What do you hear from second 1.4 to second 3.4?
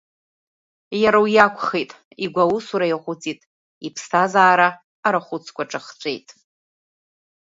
акәхеит, игәы аусура иаҟәыҵит,